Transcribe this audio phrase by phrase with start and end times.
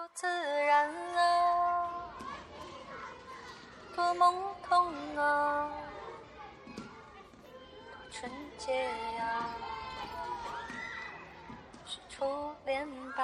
[0.00, 1.90] 多自然啊，
[3.94, 4.34] 多懵
[4.66, 5.68] 懂啊，
[6.74, 8.82] 多纯洁
[9.18, 9.46] 呀，
[11.84, 12.24] 是初
[12.64, 13.22] 恋吧。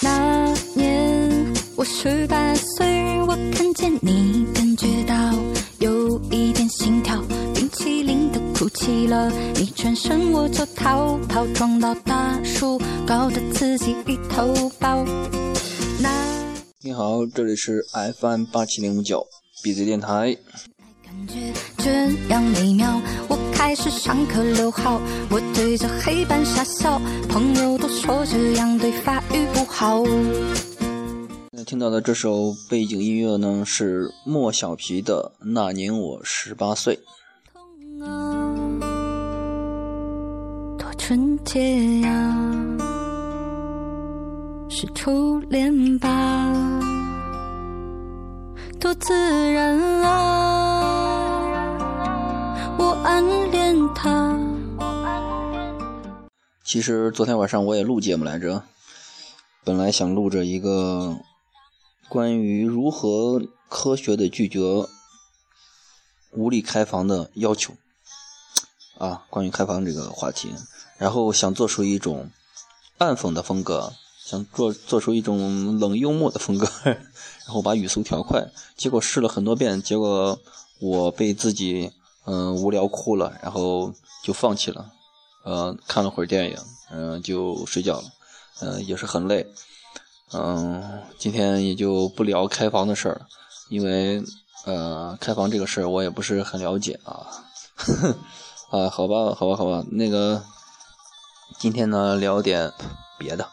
[0.00, 0.46] 那
[0.76, 5.14] 年我十八岁，我看见你，感觉到
[5.80, 7.20] 有一点心跳，
[8.62, 15.04] 哭泣了，你转身我就逃跑，撞到大树，搞得自己一头包。
[16.00, 16.08] 那
[16.80, 17.84] 你好，这里是
[18.20, 19.26] FM 八七零五九
[19.64, 20.36] BZ 电台。
[21.04, 21.90] 感觉这
[22.28, 30.04] 样美妙，我开始上课留号，我对着黑板傻笑，朋友都说这样对发育不好。
[31.50, 36.94] 那听到的这首背景音乐呢，是莫小皮的《那年我十八岁》。
[41.44, 42.36] 纯洁呀，
[44.68, 46.08] 是初恋吧，
[48.78, 49.12] 多自
[49.52, 51.26] 然啊，
[52.78, 54.38] 我暗恋他。
[56.64, 58.62] 其实昨天晚上我也录节目来着，
[59.64, 61.16] 本来想录着一个
[62.08, 64.60] 关于如何科学的拒绝
[66.30, 67.74] 无理开房的要求。
[68.98, 70.54] 啊，关于开房这个话题，
[71.02, 72.30] 然后想做出一种
[72.98, 73.92] 暗讽的风格，
[74.24, 80.38] 想做做出一种冷幽默的风格， 然后把语速调快，结果试了很多遍，结果
[80.78, 81.90] 我被自己
[82.24, 83.92] 嗯、无聊哭了，然后
[84.22, 84.92] 就放弃了。
[85.44, 86.56] 呃，看了会儿电影，
[86.92, 88.04] 嗯、就睡觉了，
[88.60, 89.44] 嗯、也是很累，
[90.32, 93.26] 嗯、今天也就不聊开房的事儿了，
[93.70, 94.22] 因为
[94.66, 97.26] 呃，开房这个事儿我也不是很了解啊，
[98.70, 100.40] 啊，好吧，好吧，好吧，那个
[101.58, 102.72] 今天呢聊点
[103.18, 103.48] 别的，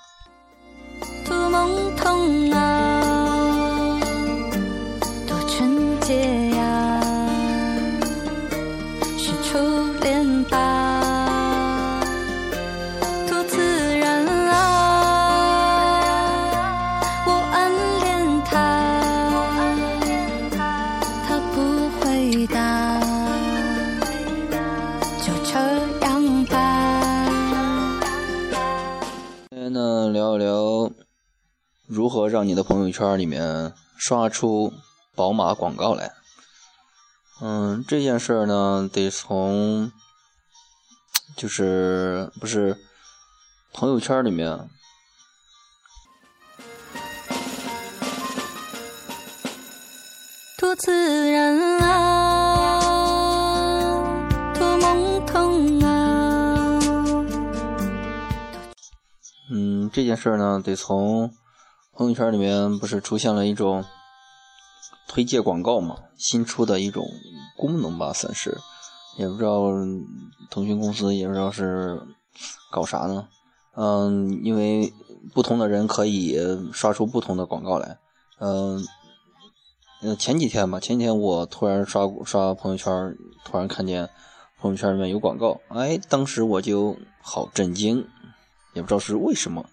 [31.89, 34.71] 如何让你的朋友圈里面刷出
[35.15, 36.13] 宝马广告来。
[37.41, 39.91] 嗯，这件事儿呢，得从
[41.35, 42.77] 就是不是
[43.73, 44.69] 朋友圈里面，
[50.59, 52.79] 多自然啊，
[54.53, 56.79] 多懵懂啊。
[59.49, 61.33] 嗯，这件事儿呢，得从
[61.99, 63.83] 朋友圈里面不是出现了一种
[65.05, 67.05] 推荐广告嘛，新出的一种
[67.57, 68.57] 功能吧，算是，
[69.17, 69.63] 也不知道
[70.49, 72.01] 腾讯公司也不知道是
[72.71, 73.27] 搞啥呢。
[73.75, 74.93] 嗯，因为
[75.33, 76.39] 不同的人可以
[76.71, 77.97] 刷出不同的广告来。
[78.39, 78.87] 嗯，
[80.17, 84.09] 前几天吧，前几天我突然刷刷朋友圈，突然看见
[84.61, 88.07] 朋友圈里面有广告，哎，当时我就好震惊，
[88.73, 89.65] 也不知道是为什么。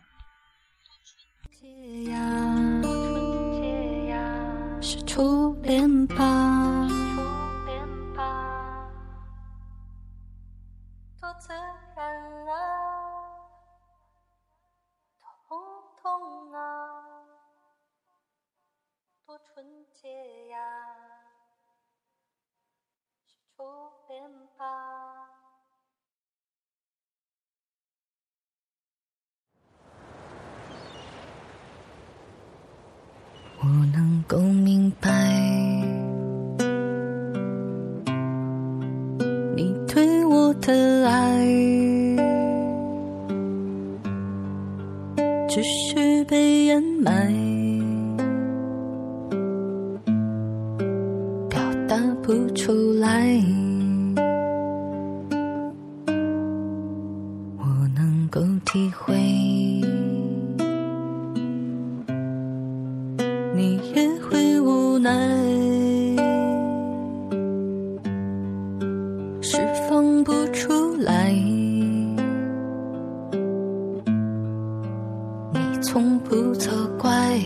[5.17, 6.87] 初恋吧？
[11.19, 12.53] 多自然啊，
[15.19, 15.59] 多懵
[16.03, 16.61] 懂啊，
[19.25, 20.59] 多纯洁呀，
[23.25, 23.65] 是初
[24.09, 25.46] 恋吧。
[33.67, 35.11] 我能够明白，
[69.49, 69.59] 是
[69.89, 71.31] 放不出来。
[75.53, 77.39] 你从不责怪，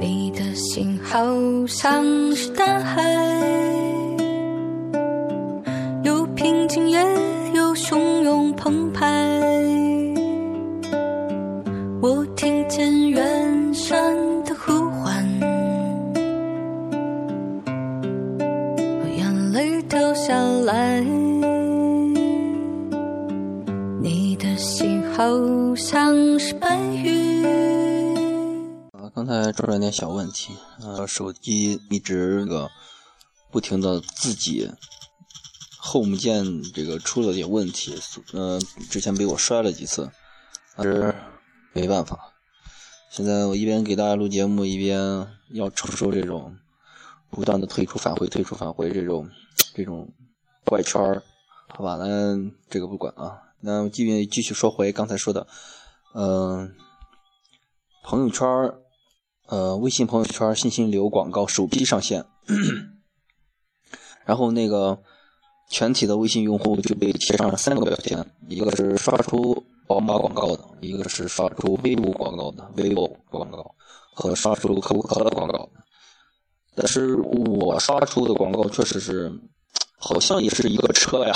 [0.00, 1.24] 你的心好
[1.68, 2.04] 像
[2.34, 2.50] 是
[24.00, 25.24] 你的心好
[25.74, 27.44] 像是白云。
[28.92, 32.70] 啊，刚才出了点小问题，呃，手机一直这个
[33.50, 34.70] 不停的自己
[35.82, 37.98] home 键这个出了点问题，
[38.32, 38.60] 呃，
[38.90, 40.10] 之前被我摔了几次，
[40.76, 41.14] 但是
[41.72, 42.34] 没办法。
[43.10, 46.54] 现在我一边给大家录节目，一边要承受这种
[47.30, 49.28] 不断的退出返回、退出返回这种
[49.74, 50.12] 这种
[50.64, 51.22] 怪圈儿，
[51.68, 51.96] 好吧？
[51.96, 52.36] 那
[52.68, 53.42] 这个不管啊。
[53.66, 55.44] 那继续继续说回刚才说的，
[56.14, 56.72] 嗯、
[58.04, 58.46] 朋友圈，
[59.48, 62.24] 呃，微信朋友圈信息流广告首批上线，
[64.24, 65.02] 然后那个
[65.68, 73.74] 全体的微信用户就被贴上了三个标签，一个是刷出宝马广告的，一个是刷出 vivo 广告的 vivo 广告
[74.14, 75.68] 和刷出可口可乐广告。
[76.76, 79.32] 但是我刷出的广告确实是，
[79.98, 81.34] 好像也是一个车呀，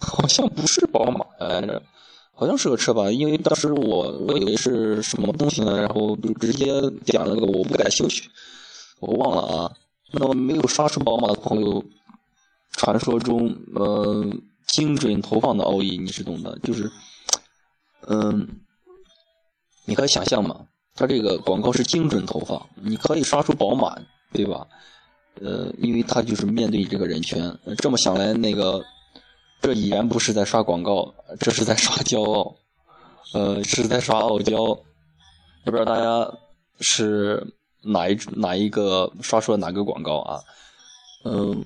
[0.00, 1.82] 好像不是宝马来着，
[2.34, 3.10] 好像是个车吧？
[3.10, 6.66] 因为当时我我以为是什么东西呢，然后就直接
[7.04, 8.28] 点了个我不感兴趣，
[8.98, 9.76] 我忘了啊。
[10.12, 11.84] 那么没有刷出宝马的朋友，
[12.72, 14.26] 传说中呃
[14.66, 16.90] 精准投放的奥义你是懂的，就是
[18.08, 18.48] 嗯，
[19.84, 23.96] 你可以想象嘛，它这个广告是精准投放，你可以刷出宝马，
[24.32, 24.66] 对吧？
[25.40, 27.40] 呃，因为它就是面对这个人群，
[27.78, 28.82] 这么想来，那个
[29.60, 32.56] 这已然不是在刷广告，这是在刷骄傲，
[33.34, 34.56] 呃，是在刷傲娇。
[35.64, 36.32] 不知道大家
[36.80, 37.46] 是
[37.82, 40.40] 哪一哪一个刷出了哪个广告啊？
[41.24, 41.62] 嗯，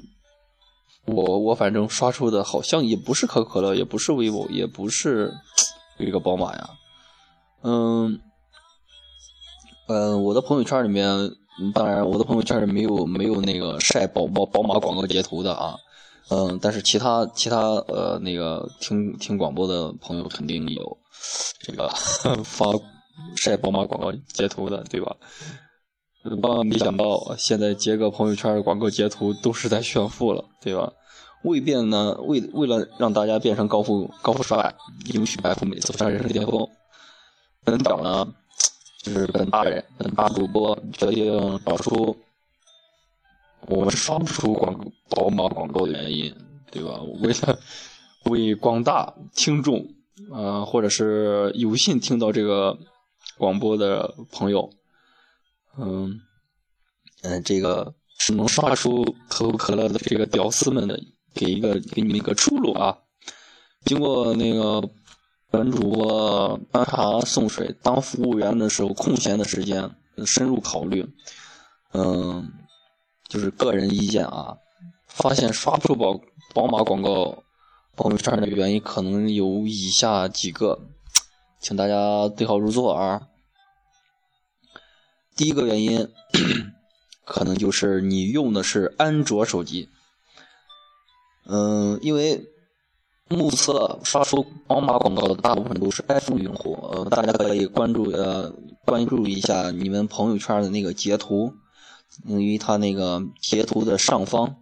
[1.07, 5.33] 我我反正刷出的好像也不是可口可乐，也不是 vivo，也不是
[5.97, 6.71] 这个宝马呀。
[7.63, 8.21] 嗯，
[9.87, 11.07] 呃，我的朋友圈里面，
[11.73, 15.77] 当然我的朋友圈里没有没有那个晒宝宝宝马广告截图的啊。
[16.31, 20.99] 嗯，但是其他其他呃那个听听广播的朋友肯定有
[21.61, 21.89] 这个
[22.43, 22.67] 发
[23.37, 25.17] 晒宝马广告截图的，对吧？
[26.43, 30.91] 万万没想到，现在截个朋友圈广告截图都是在炫富了，对吧？
[31.43, 34.75] 为变呢，为为了让大家变成高富高富帅，
[35.13, 36.67] 迎娶白富美，走上人生巅峰，
[37.63, 38.27] 本岛呢，
[39.03, 42.17] 就是本大人本大主播决定找出
[43.67, 46.35] 我们刷不出广宝马广告的原因，
[46.71, 47.01] 对吧？
[47.23, 47.59] 为了
[48.25, 49.87] 为广大听众，
[50.33, 52.79] 呃，或者是有幸听到这个
[53.39, 54.71] 广播的朋友，
[55.79, 56.21] 嗯
[57.23, 60.99] 嗯，这个只能刷出可口可乐的这个屌丝们的，
[61.35, 62.99] 给一个给你们一个出路啊！
[63.85, 64.83] 经过那个
[65.51, 69.91] 本主播端茶送水当服务员的时候空闲的时间
[70.25, 71.07] 深入考虑，
[71.93, 72.51] 嗯，
[73.29, 74.57] 就是个人意见啊，
[75.09, 76.21] 发现刷不出宝
[76.53, 77.43] 宝马广告
[77.97, 80.81] 朋友圈的原因可能有以下几个，
[81.61, 83.29] 请大家对号入座啊。
[85.37, 86.09] 第一个原因，
[87.25, 89.89] 可能就是你用的是安卓手机。
[91.47, 92.47] 嗯，因为
[93.29, 98.53] 目测刷出宝马广告的大部分都是 iPhone 用户，呃，大家可以关注呃
[98.85, 101.53] 关注一下你们朋友圈的那个截图，
[102.25, 104.57] 因为它那个截图的上方，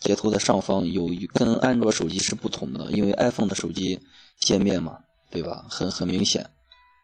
[0.00, 4.00] 截图的上方有跟安卓手机是不同的，因为 iPhone 的手机
[4.40, 4.98] 界面嘛，
[5.30, 5.66] 对吧？
[5.68, 6.50] 很很明显。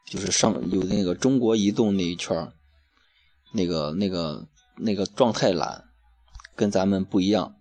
[0.07, 2.53] 就是上有那个中国移动那一圈，
[3.53, 5.85] 那个那个那个状态栏
[6.57, 7.55] 跟咱们不一样，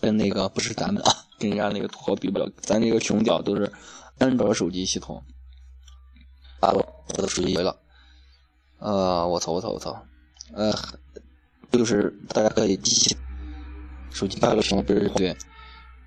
[0.00, 3.72] 跟那个不是咱们啊，跟人家那个土豪比不了，咱这个穷屌都是
[4.18, 5.24] 安卓手机系统。
[6.60, 7.80] 啊，我的手机没了，
[8.78, 10.06] 啊，我操我操我操，
[10.54, 10.72] 呃，
[11.70, 13.16] 就是大家可以机器
[14.10, 15.36] 手机开了屏对，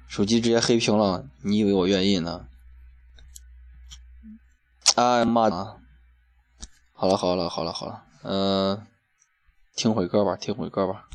[0.07, 2.47] 手机直接黑屏了，你以为我愿意呢？
[4.95, 5.77] 哎妈的！
[6.93, 8.85] 好了好了好了好了，嗯、
[9.75, 11.07] 听会歌吧，听会歌吧。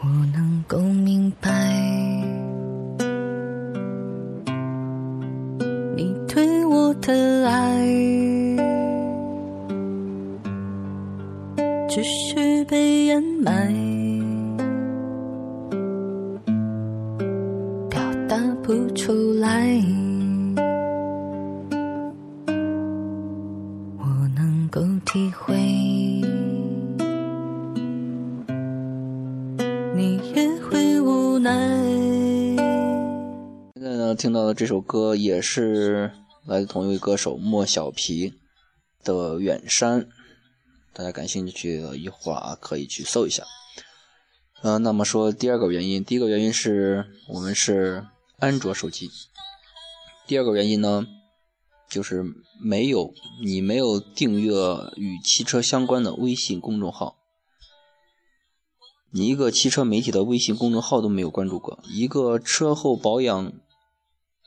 [0.00, 1.50] 我能够明白，
[7.00, 7.86] 的爱，
[11.88, 13.72] 只是被掩埋，
[17.90, 19.80] 表达不出来。
[23.98, 25.54] 我能够体会。
[29.96, 31.50] 你也会无奈。
[33.76, 36.10] 现在呢，听到的这首歌也是
[36.46, 38.34] 来自同一位歌手莫小皮
[39.02, 40.02] 的《远山》。
[40.92, 43.44] 大家感兴趣的一会儿，可以去搜一下。
[44.62, 48.06] 嗯、那么说第二个原因，第一个原因是我们是
[48.38, 49.10] 安卓手机，
[50.26, 51.06] 第二个原因呢，
[51.88, 52.22] 就是
[52.62, 54.52] 没有你没有订阅
[54.96, 57.16] 与汽车相关的微信公众号，
[59.10, 63.52] 你一个汽车媒体的微信公众号都没有关注过，一个车后保养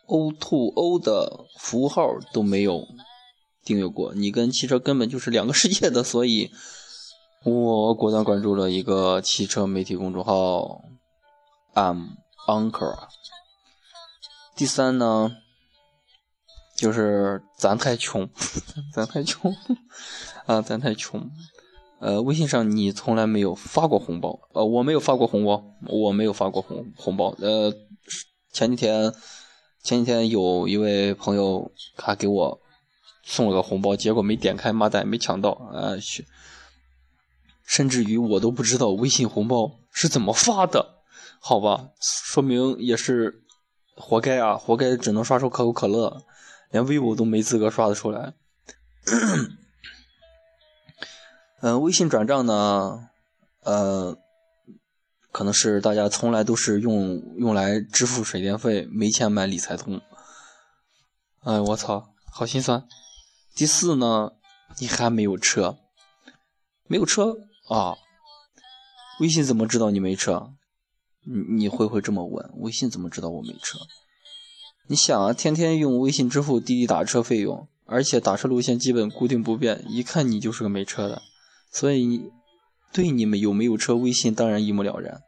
[0.07, 2.87] O to O 的服务号都没有
[3.63, 6.49] 订阅过，你跟汽车根本就是两个世界的，所以
[7.43, 10.81] 我果断关注了一个汽车媒体公众号
[11.73, 12.15] I'm
[12.47, 13.07] Anchor。
[14.55, 15.37] 第三呢，
[16.75, 18.29] 就是咱太穷，
[18.93, 19.53] 咱太穷
[20.47, 21.29] 啊，咱太穷。
[21.99, 27.35] 呃，微信上你从来没有发过红包，呃，我没有发过红包，我没有发过红红包。
[27.39, 27.73] 呃，
[28.53, 29.11] 前几天
[29.83, 32.59] 前几天有一位朋友他给我
[33.23, 35.97] 送了个红包，结果没点开，妈蛋，没抢到啊！
[35.97, 36.25] 去，
[37.65, 41.01] 甚至于我都不知道微信红包是怎么发的，
[41.39, 41.89] 好吧？
[41.99, 43.43] 说明也是
[43.95, 46.23] 活该啊，活该只能刷出可口可乐，
[46.71, 48.33] 连 vivo 都没资格刷得出来。
[51.61, 53.09] 嗯、 微信转账呢，
[53.63, 54.17] 呃，
[55.37, 60.01] 可能是大家从来都是用用来支付水电费，没钱买理财通。
[61.43, 62.87] 哎，我操，好心酸。
[63.55, 64.31] 第四呢，
[64.79, 65.77] 你还没有车，
[66.87, 67.35] 没有车
[67.69, 67.97] 啊？
[69.19, 70.53] 微信怎么知道你没车？
[71.23, 72.49] 你你会不会这么问？
[72.55, 73.77] 微信怎么知道我没车？
[74.87, 81.21] 你想啊，天天用微信支付滴滴打车费用，而且打车路线基本固定不变，一看你就是个没车的，
[81.71, 82.31] 所以你
[82.91, 85.21] 对你们有没有车，微信当然一目了然。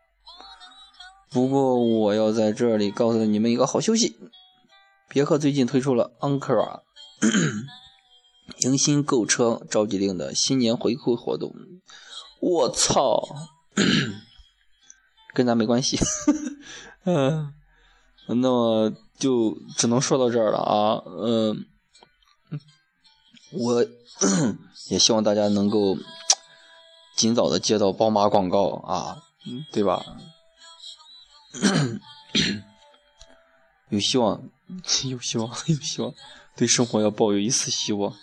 [1.31, 4.17] 不过我要在这里告诉你们一个好消息，
[5.07, 6.81] 别克最近推出了 Ankara
[8.61, 11.53] 迎新购车召集令的新年回馈活动。
[12.41, 13.21] 我操，
[15.35, 15.99] 跟咱没关系。
[17.05, 17.53] 嗯，
[18.27, 21.03] 那么就只能说到这儿了啊。
[21.05, 21.65] 嗯，
[23.53, 23.85] 我
[24.89, 25.95] 也希望大家能够
[27.15, 29.17] 尽早的接到宝马广告啊，
[29.71, 30.03] 对吧？
[33.89, 34.41] 有希望，
[35.09, 36.13] 有希望， 有希望，
[36.55, 38.13] 对生活要抱有一丝希望。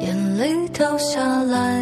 [0.00, 1.80] 眼泪掉下来。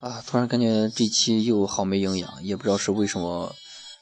[0.00, 3.54] 啊，突然感觉这期又好没营养，也不知道是为什么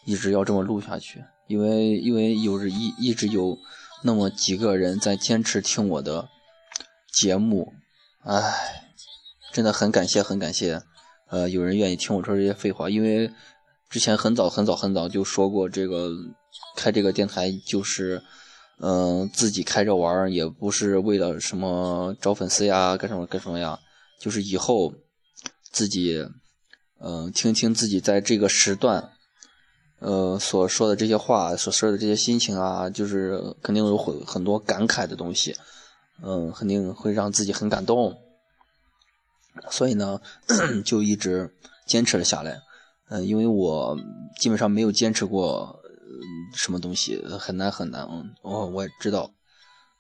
[0.05, 1.25] 一直要这么录下去。
[1.47, 3.57] 因为因为有着一一直有
[4.03, 6.29] 那么几个人在坚持听我的
[7.13, 7.73] 节目，
[8.23, 8.93] 唉，
[9.55, 10.83] 真的很感谢很感谢，
[11.31, 12.91] 呃，有人愿意听我说这些废话。
[12.91, 13.31] 因为
[13.89, 16.11] 之前很早很早很早就说过，这个
[16.77, 18.21] 开这个电台就是，
[18.81, 23.79] 嗯、自己开着玩儿，也不是为了什么找粉丝呀，干什么干什么呀，
[24.21, 24.93] 就是以后。
[25.73, 26.25] 自己，
[27.01, 29.11] 嗯、听听自己在这个时段，
[29.99, 35.57] 呃，所说的这些话，所说的这些心情啊，就是肯定有很很多感慨的东西，
[36.23, 38.17] 嗯、肯定会让自己很感动，
[39.71, 40.21] 所以呢，
[40.85, 41.55] 就一直
[41.87, 42.61] 坚持了下来，
[43.09, 43.97] 嗯、因为我
[44.41, 45.81] 基本上没有坚持过、
[46.55, 48.07] 什么东西，很难很难，
[48.43, 49.31] 我我也知道。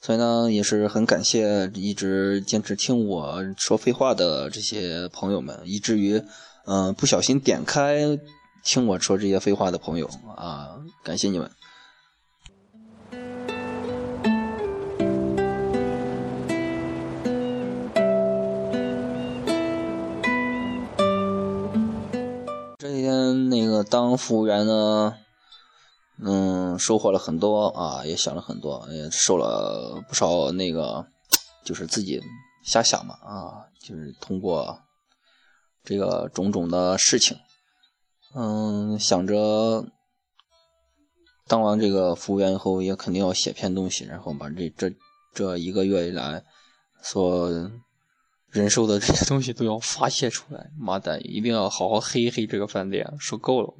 [0.00, 6.22] 所以呢，也是很感谢一直坚持听我说废话的这些朋友们，以至于，
[6.66, 8.18] 嗯、不小心点开
[8.62, 10.06] 听我说这些废话的朋友
[10.36, 11.50] 啊，感谢你们。
[24.04, 25.16] 当服务员呢，
[26.18, 31.06] 嗯，收获了很多啊，也想了很多，也受了不少那个，
[31.64, 32.22] 就是自己
[32.66, 34.78] 瞎想嘛啊，就是通过
[35.82, 37.38] 这个种种的事情，
[38.34, 39.86] 嗯，想着
[41.48, 44.94] 当完这个服务员以后，也肯定要写篇东西，然后把这这
[45.32, 46.44] 这一个月以来
[47.02, 47.50] 所
[48.54, 50.70] 忍受的这些东西都要发泄出来。
[50.78, 53.74] 妈蛋，一定要好好黑一黑这个饭店，受够了，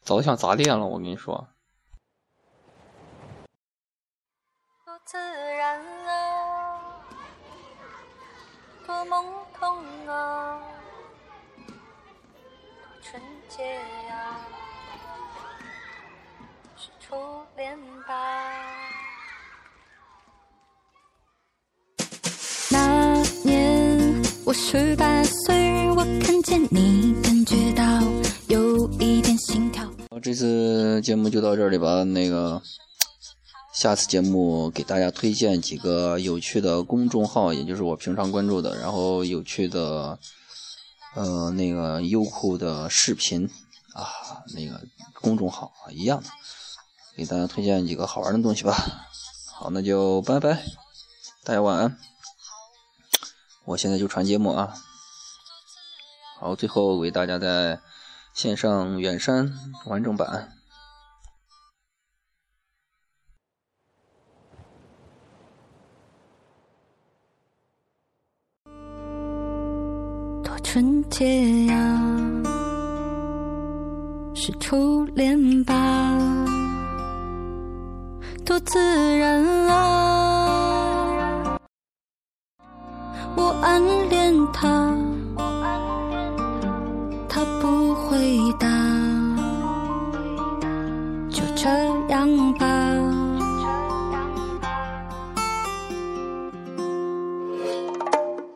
[0.00, 1.48] 早想砸店了，我跟你说。
[5.04, 7.04] 自然啊，
[8.86, 9.22] 多懵
[9.60, 10.62] 懂啊，
[13.02, 13.74] 纯洁
[14.08, 14.36] 呀、
[16.76, 17.16] 是初
[17.56, 17.78] 恋
[18.08, 18.99] 吧。
[24.50, 27.84] 我十八岁，我看见你，感觉到
[28.48, 29.88] 有一点心跳。
[30.20, 32.02] 这次节目就到这里吧。
[32.02, 32.60] 那个
[33.72, 40.18] 下次节目给大家推荐几个有趣的公众号，也就是我平常关注的，然后有趣的，
[41.14, 43.48] 呃，那个优酷的视频
[43.94, 44.04] 啊，
[44.56, 44.80] 那个
[45.20, 46.28] 公众号啊，一样的，
[47.16, 48.74] 给大家推荐几个好玩的东西吧。
[49.54, 50.60] 好，那就拜拜，
[51.44, 51.96] 大家晚安。
[53.70, 54.74] 我现在就传节目啊。
[56.40, 57.78] 好，最后为大家在
[58.34, 59.52] 线上远山
[59.86, 60.48] 完整版。
[70.42, 72.02] 多纯洁呀，
[74.34, 76.18] 是初恋吧？
[78.44, 78.80] 多自
[79.16, 80.39] 然啊，
[83.62, 84.96] 暗恋他，
[87.28, 88.16] 他不回
[88.58, 88.66] 答，
[91.28, 91.68] 就这
[92.08, 92.66] 样吧。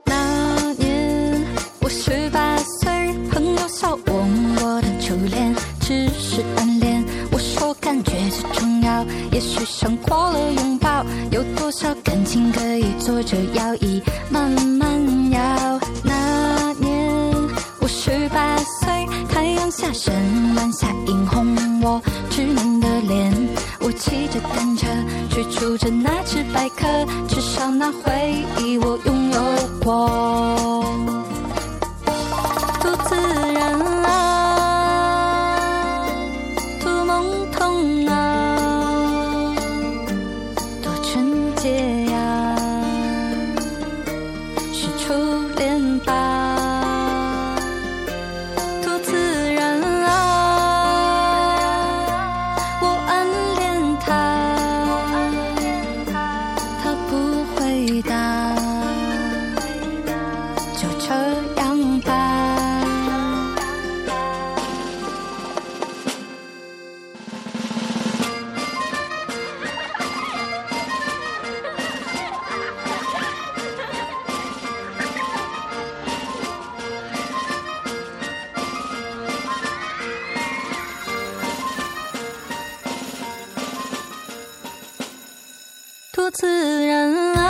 [0.04, 1.46] 那年
[1.80, 7.04] 我十八岁，朋友笑问我的初恋只是暗恋。
[7.30, 10.73] 我说感觉最重要，也许胜过了拥
[11.30, 15.80] 有多少感情可以坐着摇椅慢慢摇？
[16.02, 17.32] 那年
[17.80, 20.14] 我十八岁，太阳下山，
[20.56, 23.32] 晚霞映红我稚嫩的脸。
[23.80, 24.86] 我骑着单车
[25.30, 26.86] 去触着那只白鸽，
[27.28, 29.40] 至少那回忆我拥有
[29.82, 31.23] 过。
[86.14, 86.46] 多自
[86.86, 87.43] 然啊，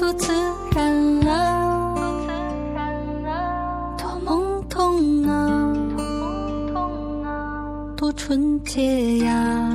[0.00, 0.32] 多自
[0.74, 1.94] 然啊，
[3.98, 5.76] 多懵懂啊，
[7.98, 9.70] 多纯洁呀，